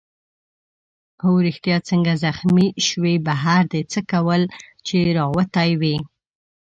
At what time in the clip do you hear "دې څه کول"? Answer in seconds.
3.71-4.41